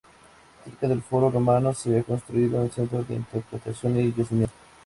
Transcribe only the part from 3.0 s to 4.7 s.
de interpretación del yacimiento.